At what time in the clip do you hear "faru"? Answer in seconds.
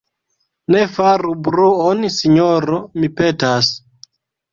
0.93-1.33